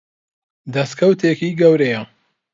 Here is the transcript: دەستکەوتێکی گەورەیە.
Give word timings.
دەستکەوتێکی 0.73 1.57
گەورەیە. 1.61 2.01